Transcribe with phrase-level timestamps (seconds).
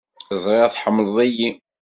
[0.43, 1.49] Ẓriɣ tḥemmleḍ-iyi.